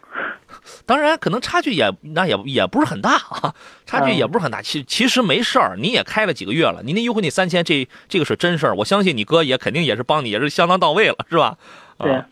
[0.86, 3.54] 当然，可能差距也那也也不是很大啊，
[3.86, 4.62] 差距也不是很大。
[4.62, 8.76] 其其实没事儿，你也开了几个月了，你那优惠你三千，这这个是真事儿。
[8.76, 11.58] 我相信你哥也肯定也是帮你，也是相当到位了，是吧？
[11.98, 12.26] 对啊，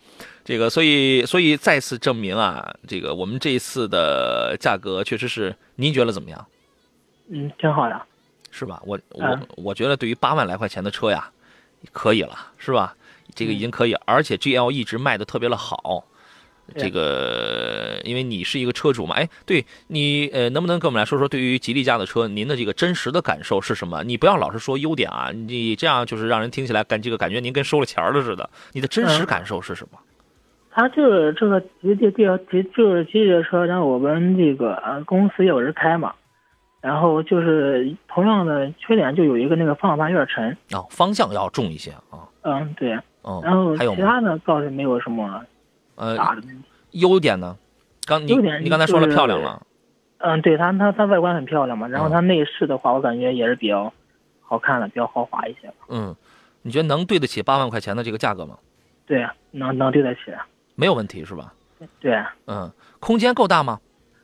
[0.43, 6.45] 这个所以所以再次证明啊，这个我们这一次的价格确实是，您觉得怎么样？
[7.29, 8.01] 嗯，挺好的。
[8.51, 8.81] 是吧？
[8.85, 11.29] 我我嗯我觉得对于八万来块钱的车呀，
[11.91, 12.95] 可以了，是吧？
[13.33, 16.05] 这个已经可以，而且 GL 一直卖的特别的好。
[16.73, 24.03] 对这个，因为你是一个车主嘛，哎，对你，呃，能不能跟我们来说说对于吉利家的车，您的这个真实的感受是什么？
[24.03, 28.49] 你不要老是说优点啊，你这样就是让人听起来感这个感觉您跟收了钱儿了似的。
[28.73, 29.99] 你的真实嗯感受是什么？
[30.71, 36.13] 它就是这个吉利吉吉就是吉利的车，然后我们这个呃公司也有人开嘛，
[36.81, 42.91] 然后就是同样的缺点就有一个那个方向盘有点沉，啊、方向要重一些啊，嗯对，
[43.23, 43.95] 嗯，然后还有？
[43.95, 45.41] 其他的倒是没有什么
[45.95, 46.17] 呃，
[46.91, 47.57] 优点呢？
[48.05, 49.65] 刚你你刚才说了漂亮了，
[50.19, 53.91] 嗯对它它它外观很漂亮嘛，然后嗯它内饰的话我感觉也是比较
[54.41, 56.15] 好看的，比较豪华一些，嗯，
[56.61, 58.57] 你觉得能对得起八万块钱的这个价格吗？
[59.07, 60.21] 对，能能对得起，
[60.75, 61.53] 没有问题是吧？
[61.99, 63.79] 对，嗯，空间够大吗？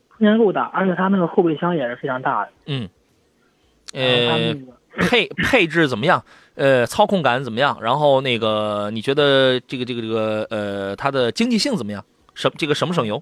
[0.10, 2.88] 空间够大，而且它那个后备箱也是非常大的，嗯，
[3.92, 6.24] 然后它呃那，个配 配置怎么样？
[6.56, 7.78] 呃，操控感怎么样？
[7.82, 12.04] 然后那个，你觉得这个这个这个呃，它的经济性怎么样？
[12.34, 13.22] 什这个省不省油？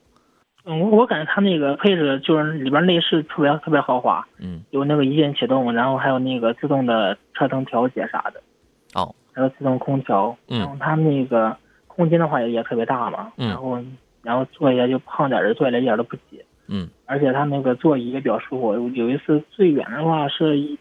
[0.65, 8.41] 嗯，我我感觉它那个配置就是里边内饰特别特别豪华，嗯，有那个一键启动，然后还有那个自动的车灯调节啥的，
[8.93, 10.60] 哦，还有自动空调，嗯。
[10.60, 11.55] 然后它那个
[11.88, 13.47] 空间的话也也特别大嘛，嗯。
[13.47, 13.79] 然后
[14.21, 20.77] 然后坐下就胖点儿的坐下来一点都不挤，嗯，而且它那个座椅也比较舒服，有有一次最远的话是一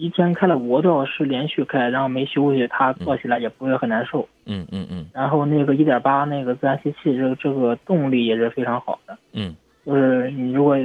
[0.00, 4.26] 一天开了五个多小时连续开，然后没休息，它坐起来也不会很难受。
[4.46, 9.18] 嗯嗯嗯然后那个一点八那个自然吸气，这个这个动力也是非常好的。
[9.34, 10.78] 嗯就是你如果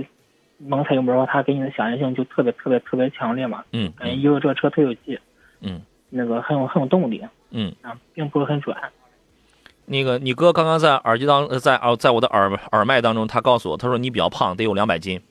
[0.57, 5.17] 猛踩油门的话，它给你的响应性就特别特别特别强烈嘛，嗯感觉因为这个车特有劲，
[5.61, 7.73] 嗯那个很有很有动力嗯。
[7.81, 8.77] 啊，并不是很转。
[9.85, 15.21] 那个，你哥刚刚在耳机当呃在耳在我的耳耳麦当中，他告诉我，他说你比较胖，得有两百斤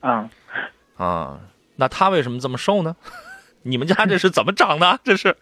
[0.00, 0.28] 啊，
[0.96, 1.38] 啊。
[1.80, 2.94] 那他为什么这么瘦呢？
[3.62, 4.98] 你们家这是怎么长的？
[5.04, 5.36] 这是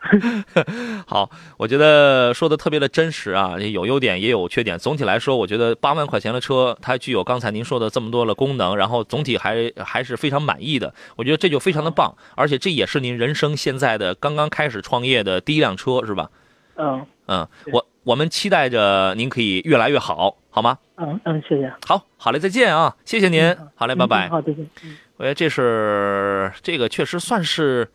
[1.07, 4.77] 好，我觉得说的特别的真实啊，有优点也有缺点。
[4.77, 10.93] 总体来说，我觉得八万块钱的车，它具有刚才您说的这么多的功能，然后总体还还是非常满意的。
[11.15, 16.29] 我觉得这就非常的棒，而且这也是您人生现在的刚刚开始创业的第一辆车，是吧？
[16.75, 20.77] 嗯嗯，我我们期待着您可以越来越好，好吗？
[20.97, 21.73] 嗯嗯，谢谢。
[21.87, 24.31] 好，好嘞，再见啊，谢谢您嗯，好嘞，嗯拜拜嗯。
[24.31, 24.69] 好，再见。
[24.83, 27.89] 嗯我觉得这是这个确实算是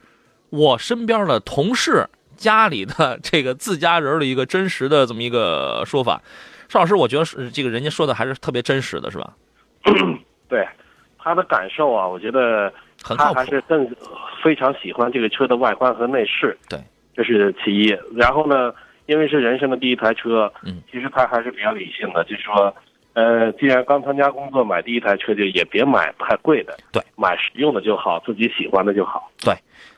[0.49, 6.21] 我身边的同事家里的 这个自家人的一个真实的这么一个说法。
[6.69, 9.33] 邵老师，我觉得是这个人家说的还是特别真实的，是吧？
[10.49, 10.67] 对
[11.17, 13.33] 他的感受啊，我觉得他。
[13.33, 13.89] 还是更
[14.43, 16.79] 非常喜欢这个车的外观和内饰，对，
[17.15, 17.97] 这是其一。
[18.15, 18.73] 然后呢，
[19.05, 22.75] 因为是人生的第一台车，嗯，其实他还是比较理性的，就是说，
[23.13, 29.31] 呃，既然刚参加工作，买第一台车就也别买太贵的，对，买实用的就好，自己喜欢的就好。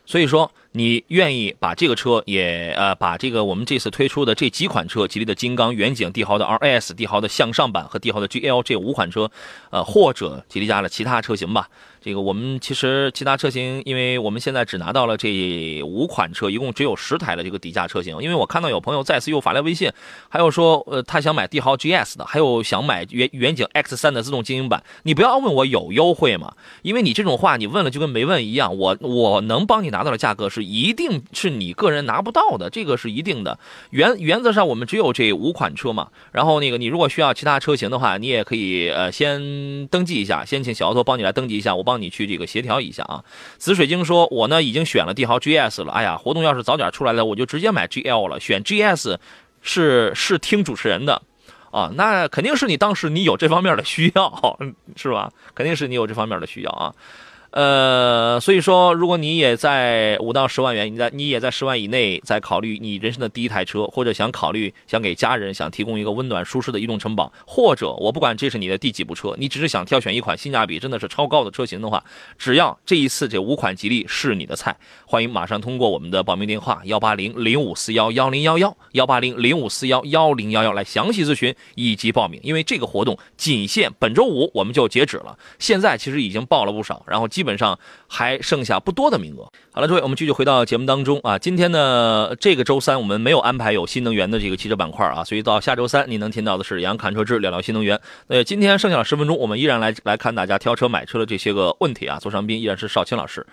[0.06, 9.32] 所以说，你愿意把这个车也呃，把这个我们这次推出的这几款车，吉利的金刚、远景、帝豪的 RS、帝豪的向上版和帝豪的 GL 这五款车，
[9.72, 11.68] 呃，或者吉利家的其他车型吧。
[12.02, 18.22] 这个我们其实其他车型，因为我们现在只拿到了这五款车，一共只有十台的这个底价车型。
[18.22, 19.92] 因为我看到有朋友再次又发来微信，
[20.30, 24.84] 还有说呃他想买帝豪 GS 的，还有想买远远景 X 3的自动精英版。
[25.02, 26.54] 你不要问我有优惠吗？
[26.84, 28.78] 因为你这种话你问了就跟没问一样。
[28.78, 33.58] 我我能帮你拿到的价格是一定是你个人拿不到的，这个是一定的。
[33.92, 36.10] 原原则上我们只有这五款车嘛。
[36.34, 41.86] 然后那个你如果需要其他车型的话，你也可以呃先登记一下，先请小奥托帮你来登记一下，我。
[41.86, 43.24] 帮你去这个协调一下啊。
[43.60, 48.40] 紫水晶说，我呢已经选了帝豪 GS 了，哎呀，活动要是早点出来了，我就直接买 GL 了。
[48.40, 49.18] 选 GS
[49.62, 51.22] 是是听主持人的
[51.70, 54.58] 啊，那肯定是你当时你有这方面的需要，
[54.98, 55.32] 是吧？
[55.54, 56.92] 肯定是你有这方面的需要啊。
[57.56, 72.04] 呃，所以说，如果你也在五到十万元，你在你也在十万以内，在考虑你人生的第一台车，或者想考虑想给家人想提供一个温暖舒适的移动城堡，或者我不管这是你的第几部车，你只是想挑选一款性价比真的是超高的车型的话，
[72.38, 87.78] 只要这一次这五款吉利是你的菜，欢迎马上通过我们的报名电话幺八零零五四幺幺零幺幺幺八零零五四幺幺零幺幺来详细咨询以及报名，因为这个活动仅限本周五我们就截止了，现在其实已经报了不少，然后基基本上
[88.08, 89.48] 还剩下不多的名额。
[89.72, 91.38] 好了，诸位，我们继续回到节目当中啊。
[91.38, 98.02] 今天呢，这个周三我们没有安排有新能源的这个汽车板块啊，所以到下周三你能听到的是杨侃车志聊聊新能源。
[98.26, 102.18] 那今天剩下的十分钟，我们依然来来看大家挑车买车的这些个问题啊。
[102.18, 103.46] 座上宾依然是少卿老师。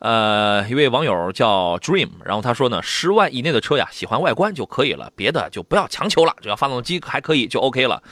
[0.00, 8.02] 呃，一位网友叫 Dream，然后他说呢，十万以内的车呀，喜欢外观就可以了，别的就不要强求了，只要发动机还可以就 OK 了。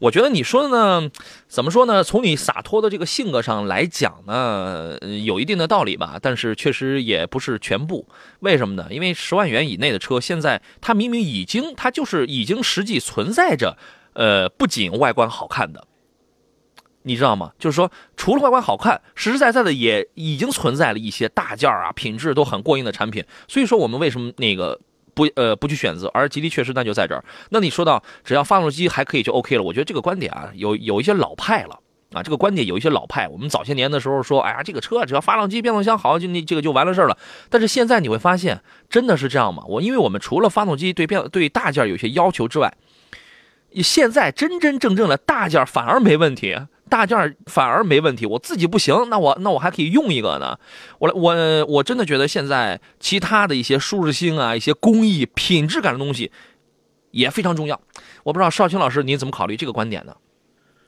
[0.00, 1.10] 我觉得你说的呢，
[1.46, 2.02] 怎么说呢？
[2.02, 8.06] 从你洒脱的这个性格上来讲呢，有一定的道理吧，但是确实也不是全部。
[8.40, 8.88] 为什么呢？
[8.90, 13.76] 因为十万元以内的车，现在它明明已经，它就是已经实际存在着，
[14.14, 15.86] 呃，不仅外观好看的。
[17.08, 17.50] 你知道吗？
[17.58, 23.24] 就是说，除了外观好看，实实在在的也已经存在了一些大件啊，品质都很过硬的产品。
[23.48, 24.78] 所以说，我们为什么那个
[25.14, 26.08] 不呃不去选择？
[26.12, 27.24] 而吉利确实那就在这儿。
[27.48, 31.80] 那你说到只要发动机还可以就 OK 了，我觉得这个观点啊，有有一些老派了
[32.12, 32.22] 啊。
[32.22, 33.26] 这个观点有一些老派。
[33.26, 37.16] 我们早些年的时候说，哎呀，这个车只要发动机、变速箱好，就那这个就完了事儿了。
[37.48, 39.64] 但是现在你会发现，真的是这样吗？
[39.66, 42.72] 我因为我们除了发动机对变对大件有些要求之外，
[43.82, 46.56] 现在真真正正的大件反而没问题。
[46.88, 50.58] 大件反而没问题，我自己不行，那我那我还可以用一个呢。
[50.98, 51.34] 我我
[51.66, 56.32] 我真的觉得现在其他的一些舒适性啊、一些工艺、品质感的东西
[57.12, 57.80] 也非常重要。
[58.24, 60.16] 我不知道少卿老师您怎么考虑这个观点呢？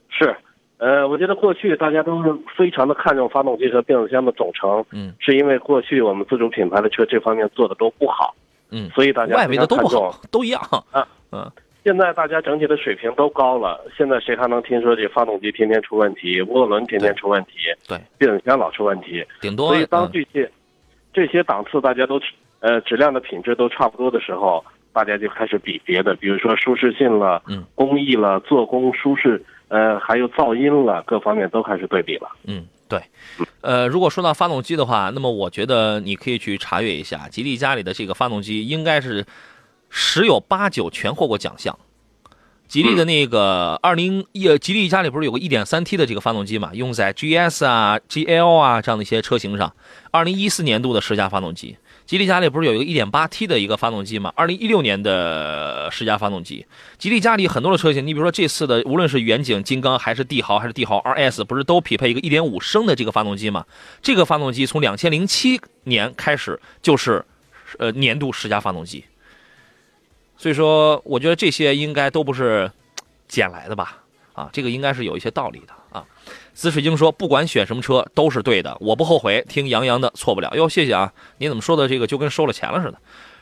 [0.09, 0.35] 是，
[0.77, 8.35] 呃，我觉得过去大家都是非常的看重发动机和变速箱的总成，嗯，是因为过去我们自主品牌的车这方面做的都不好，
[8.69, 10.61] 嗯，所以大家外围的都不好，都一样
[10.91, 11.51] 啊，嗯。
[11.83, 17.51] 现在大家整体的水平都高了，现在谁还能听说这发动机天天出问题，涡轮天天出问题，
[17.87, 20.51] 对，变速箱老出问题，顶多所以当嗯这些、
[21.11, 22.21] 这些档次大家都
[22.59, 24.63] 呃质量的品质都差不多的时候，
[24.93, 32.29] 大家就开始比别的，比如说舒适性了，嗯，工艺了，做工舒适，呃，还有噪音了，各方面都开始对比了。
[32.45, 33.01] 嗯，对，
[33.61, 39.25] 呃，如果说到发动机的话，那么我觉得你可以去查阅一下，吉利家里的这个发动机应该是
[39.91, 41.77] 十有八九全获过奖项。
[42.67, 49.75] 吉利的那个二零一，吉利家里不是有个一点三 T 的这个发动机嘛，用在 GS 啊、GL 啊这样的一些车型上。
[50.09, 51.75] 二零一四年度的十佳发动机，
[52.05, 54.31] 吉利家里不是有一个一点八 T 的一个发动机嘛？
[54.37, 56.65] 二零一六年的十佳发动机，
[56.97, 63.65] 吉利家里很多的车型，你比如说这次的，无论是远景、金刚，还是帝豪，还是帝豪 RS，不是都匹配一个一点五升的这个发动机吗？
[64.01, 67.25] 这个发动机从两千零七年开始就是，
[67.79, 69.03] 呃，年度十佳发动机。
[70.41, 72.71] 所以说，我觉得这些应该都不是
[73.27, 73.97] 捡来的吧？
[74.33, 76.03] 啊，这个应该是有一些道理的啊。
[76.55, 79.45] 紫水晶说，不管选什么车都是对的，我不后悔。
[79.47, 81.13] 听杨洋的错不了哟，谢谢啊！
[81.37, 82.97] 你怎么说的这个就跟收了钱了似的？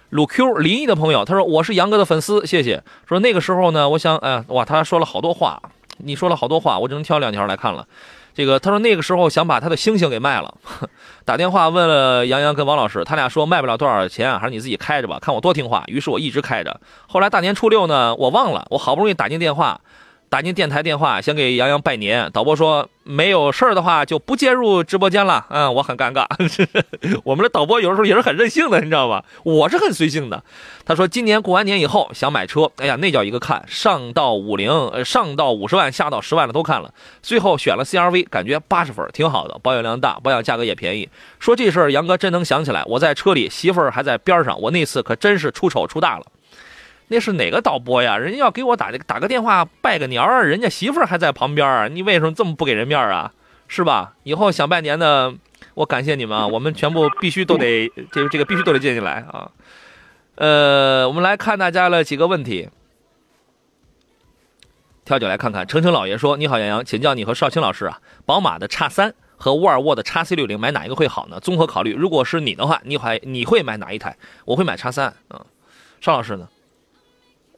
[0.09, 2.83] 鲁 Q 临沂的朋友他说我是杨哥的粉丝，谢谢。
[3.07, 5.61] 说那个时候呢，我想，哎、哇，他说了好多话，
[5.99, 7.87] 你说了好多话，我只能挑两条来看了。
[8.33, 10.53] 这个他说那个时候想把他的星星给卖了，
[11.25, 15.83] 打电话问了杨洋跟王老师，他俩说卖不了多少钱，还是你自己开着吧，看我多听话。
[15.87, 16.79] 于是我一直开着。
[17.07, 19.81] 后来大年初六呢，我忘了，我好不容易打进电话，
[20.29, 22.29] 打进电台电话，想给杨洋拜年。
[22.31, 25.43] 导播说没有事儿的话就不介入直播间了。
[25.49, 26.25] 嗯，我很尴尬。
[27.25, 29.25] 我们的导播有的时候也是很任性的，你知道吧？
[29.43, 30.43] 我是很随性的。
[30.85, 41.09] 他说今年过完年以后想买车，哎呀，那叫一个看，上到五零，上到五十万，下到十万的都看了，最后选了 CRV，感觉八十分，挺好的，保有量大，保养价格也便宜。
[41.39, 46.25] 说这事儿，杨哥真能想起来，我在车里，媳妇儿还在边上，我那次可真是出丑出大了。
[47.09, 48.17] 那是哪个导播呀？
[48.17, 53.33] 人家要给我打打个电话拜个年儿，人家媳妇儿还在旁边儿，你为什么这么不给人面儿啊？
[53.67, 54.13] 是吧？
[54.23, 55.33] 以后想拜年的，
[55.73, 59.51] 我感谢你们啊，我们全部必须都得这个这个必须都得接进来啊。
[60.35, 62.69] 呃，我们来看大家的几个问题。
[65.05, 71.39] 跳脚来看看，程程老爷说：“你好，杨洋，请教你和邵青老师啊，宝马的叉三和沃尔沃的叉 C 六零买哪一个会好呢？
[71.39, 74.15] 综合考虑，如果是你的话，你还你会买哪一台？
[74.45, 75.11] 我会买叉三。
[75.31, 75.43] 嗯，
[75.99, 76.47] 邵老师呢？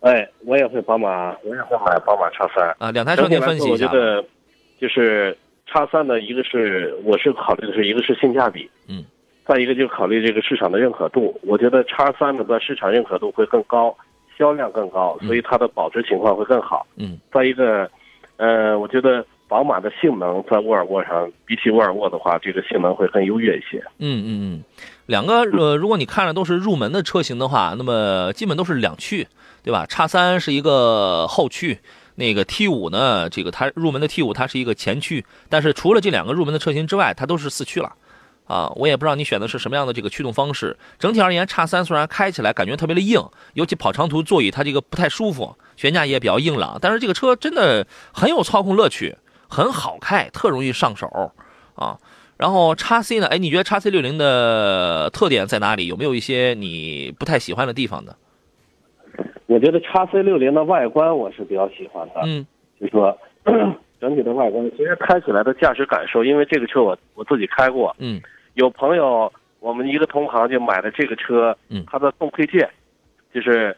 [0.02, 2.76] 哎，我也会宝马，我也会买宝马叉三。
[2.80, 3.86] 啊，两台车您分析一下。
[3.86, 4.24] 我觉得
[4.80, 5.38] 就是
[5.68, 9.06] 叉三呢，一个是我是考虑的是一个是性价比，嗯，
[9.46, 11.40] 再一个就考虑这个市场的认可度。
[11.44, 13.96] 我觉得叉三的在市场认可度会更高，
[14.38, 16.86] 销量更高，所以它的保值情况会更好。
[16.98, 17.90] 嗯，再一个，
[18.38, 23.78] 呃，我觉得宝马的性能在沃尔沃上比起沃尔沃的话，这个性能会更优越一些。
[24.00, 24.64] 嗯嗯嗯，
[25.06, 29.28] 两个呃，如果你看的都是入门的车型的话，那么基本都是两驱，
[29.64, 29.86] 对吧？
[29.86, 31.80] 叉三是一个后驱。
[32.16, 33.30] 那个 T 五呢？
[33.30, 37.96] 这个它入门的 T 五，它是一个前驱，但是除了这两个入门的车型之外，它都是四驱了，
[38.46, 40.78] 啊，我也不知道你选的是什么样的这个驱动方式。
[41.00, 51.32] 整体而言，叉三虽然开起来感觉特别的硬，尤其跑长途座椅它这个不太舒服，悬架也比较硬朗，但是这个车真的很有操控乐趣，很好开，特容易上手
[51.76, 51.98] 啊。
[52.38, 53.28] 然后叉 C 呢？
[53.28, 55.88] 哎，你觉得叉 C 六零的特点在哪里？
[55.88, 58.14] 有没有一些你不太喜欢的地方呢？
[59.48, 62.46] 我觉得叉 C 六零的外观我是比较喜欢的，嗯，
[62.80, 63.18] 就是说
[64.00, 68.22] 整体的外观，其实开起来的驾驶感受，因为这个车我我自己开过，嗯，
[68.56, 72.68] 有朋友我们一个同行就买了这个车，嗯，他的送配件，
[73.34, 73.76] 就是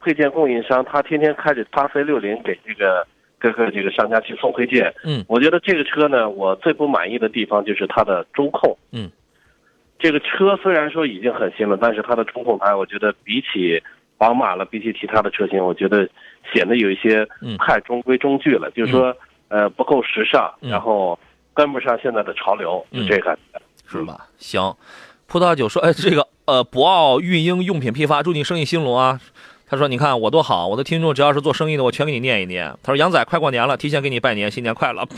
[0.00, 3.06] 配件供应商，他天天开着叉 C 六零给这个
[3.38, 9.10] 各个这个商家去送配件，嗯，我觉得这个车呢，我最不满意的地方就是它的中控，嗯，
[9.98, 13.80] 这个车虽然说已经很新了，但是它的中控台，我觉得比起
[14.20, 16.06] 宝马了，比起其他的车型，我觉得
[16.52, 17.26] 显得有一些
[17.58, 19.16] 太中规中矩了，就是说，
[19.48, 21.18] 呃，不够时尚，然后
[21.54, 23.58] 跟不上现在的潮流，就这感觉，
[23.88, 24.26] 是吧？
[24.36, 24.76] 行，
[25.26, 29.18] 葡萄酒说，哎，这个呃，博奥孕婴用品批发，祝你生意兴隆啊。
[29.66, 32.70] 他说，你看我多好，我的听众只要是做生意的，我全给你念一念。
[32.82, 35.08] 他说，杨仔快过年了，提前给你拜年，新年快乐。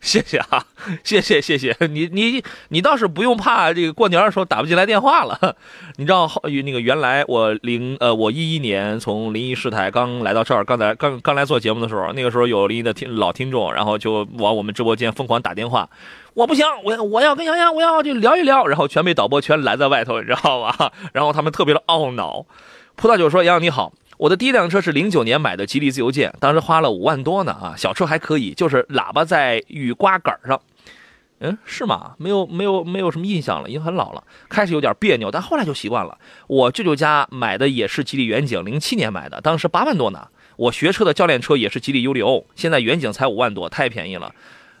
[0.00, 0.64] 谢谢啊，
[1.04, 5.56] 谢谢谢谢你你你倒是不用怕这个过年的时候打不进来电话了。
[5.96, 15.88] 你知道后那个原来我零呃我一一年从临沂市台刚来到这儿，刚才刚刚来做节目的时候，那个时候有临沂的听老听众，然后就往我们直播间疯狂打电话。
[16.32, 20.92] 我不行，我我要跟杨洋我要就聊一聊，然后全被导播全拦在外头，你知道吧？
[21.12, 22.46] 然后他们特别的懊恼。
[22.96, 30.60] 葡萄酒说：“杨洋你好。”我的第一辆车是零九年买的吉利自由舰，当时花了五万多呢啊，小车还可以，就是喇叭在雨刮杆上，
[31.38, 32.16] 嗯，是吗？
[32.18, 36.18] 没有没有没有什么印象了，已经很老了，开始有点别扭，但后来就习惯了。
[36.48, 40.28] 我舅舅家买的也是吉利远景，零七年买的，当时八万多呢。
[40.56, 44.30] 我学车的教练车也是吉利尤里欧，现在远景才五万多，太便宜了，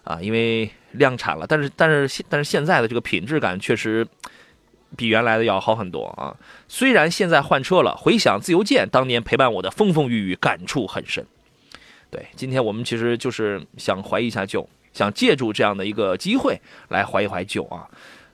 [0.04, 4.06] 啊，因为量产了，但是但是现但是现在的这个品质感确实。
[4.96, 6.34] 比原来的要好很多啊！
[6.68, 11.24] 虽然现在换车了，回想自由舰当年陪伴我的风风雨雨，感触很深。
[12.10, 17.86] 对，今天我们其实就是想怀一下旧，想借助这样的一个机会来怀一怀旧啊。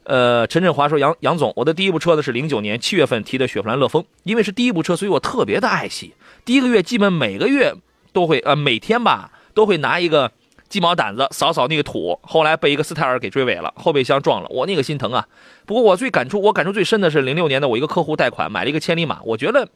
[0.05, 6.15] 呃，陈振华说：“杨杨总，我的第一部车呢是零九年七月份提的雪佛兰乐风，因为是第一部车，所以我特别的爱惜。
[6.45, 7.75] 第一个月基本每个月
[8.13, 10.33] 都会，呃，每天吧都会拿一个。”
[10.69, 15.29] 鸡毛掸子扫扫那个土，后来被一个斯泰尔给追尾了，后备箱撞了，我那个心疼啊！
[15.65, 19.69] 不过我最感触，我感触最深的是零六年的我一个客户贷款买了一个千里马，我觉得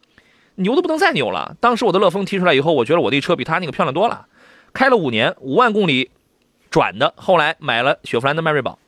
[0.56, 1.56] 牛的不能再牛了。
[1.60, 4.26] 当时我的乐风提出来以后，我觉得我那车比他那个漂亮多了，
[4.72, 6.10] 开了五年，五万公里
[6.70, 8.78] 转的，后来买了雪佛兰的迈锐宝。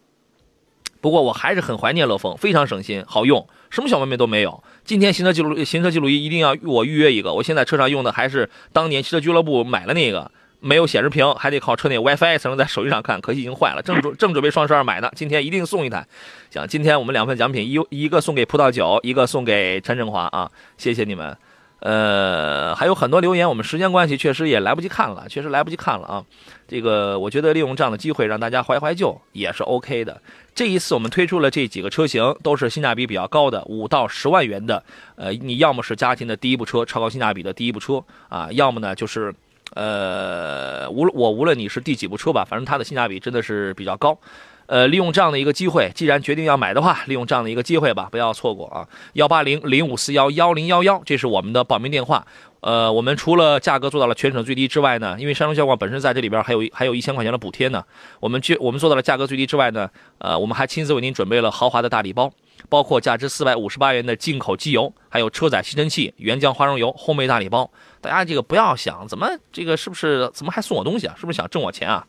[1.00, 4.62] 不过我还是很怀念乐风，非常省心，好用，什么小毛病都没有。
[4.84, 10.30] 今天行车记录行车记录仪一定要我预约一个，我现在车上用的还是当年汽车俱乐部买了那个。
[10.62, 13.82] 没有显示屏，还得靠车内 WiFi 才能在手机上看，可惜已经坏了。
[13.82, 16.06] 正准 正准备双十二买呢，今天一定送一台。
[16.50, 20.48] 行，今天我们两份奖品，一一个送给葡萄酒，一个送给陈振华啊，
[20.78, 21.36] 谢谢你们。
[21.80, 26.24] 呃，还有很多留言，我们时间关系确实也来不及看了，确实来不及看了啊。
[26.68, 30.22] 这个我觉得利用这样的机会让大家怀怀旧也是 OK 的。
[30.54, 34.84] 这一次我们推出了这几个车型，都是性价比比较高的，五到十万元的。
[35.16, 39.34] 呃，你要么是家庭的第一部车，超高性价比的第一部车啊，要么呢就是。
[39.74, 44.18] 呃，无论我无论你是第几部车吧，反正它的性价比真的是比较高。
[44.66, 48.88] 呃，利用这样的一个机会，既然决定要买的话，利用这样的一个机会吧，不要错过啊！
[49.14, 52.24] 幺八零零五四幺幺零幺幺，这是我们的报名电话。
[52.60, 57.84] 呃，我们除了价格做到了全省最低之外呢，因为山东交广本身在这里边还有还有一千块钱的补贴呢，
[58.20, 62.30] 我们就我们做到了价格最低之外呢，呃，我们还亲自为您准备了豪华的大礼包。
[62.68, 67.68] 包括价值四百五十八元的进口机油，还有车载吸尘器、原浆花生油、烘焙大礼包。
[68.02, 71.14] 大家这个不要想怎么这个是不是怎么还送我东西啊？
[71.18, 72.06] 是不是想挣我钱啊？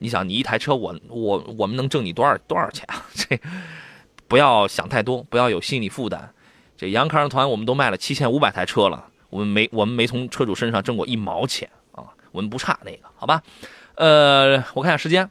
[0.00, 3.06] 你想你一台车，我我我们能挣你多少多少钱啊？
[3.14, 3.40] 这
[4.26, 6.34] 不要想太多，不要有心理负担。
[6.76, 13.42] 这杨康团我们都卖了七千五百台车了，我们没我们没从车主身上挣过一毛钱啊，我们不差那个，好吧？
[13.94, 15.28] 呃，我看下时间。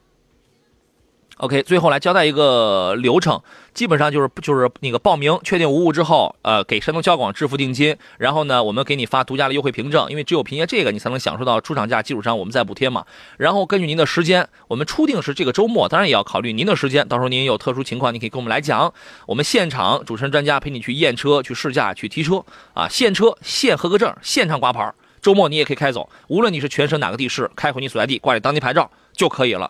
[1.37, 3.39] OK，最后来交代一个流程，
[3.71, 13.05] 基本上就是就是那个报名确定无误之后，呃，给山东交广支付定金，然后呢，我们给你发独家的优惠凭证，因为只有凭借这个，你才能享受到出厂价基础上我们再补贴嘛。
[13.37, 18.91] 然后根据您的时间，我们初定是这个周末，当然也要考虑您的时间，到时候您有特殊情况，你可以跟我们来讲，
[19.27, 29.69] 我们现场主持人专家陪你去验车、去试驾、去提车啊，现车现合格证、现场挂牌，周末你也可以开走，无论你是全省哪个地市，开回你所在地挂着当地牌照就可以了。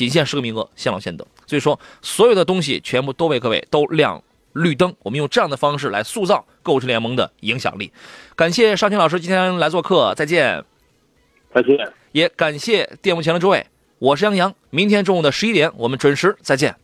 [0.00, 1.26] 仅限十个名额，先到先得。
[1.46, 4.22] 所以说，所有的东西全部都为各位都亮
[4.54, 4.94] 绿灯。
[5.00, 7.92] 我们用这样的方式来塑造购车联盟的影响力。
[8.34, 10.64] 感谢邵青老师今天来做客，再见。
[11.54, 11.92] 再见。
[12.12, 13.66] 也感谢电幕前的诸位，
[13.98, 14.54] 我是杨洋。
[14.70, 16.79] 明天中午的十一点，我们准时再见。